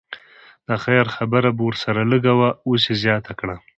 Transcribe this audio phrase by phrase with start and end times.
[0.67, 3.55] د خیر خبره به ورسره لږه وه اوس یې زیاته کړه.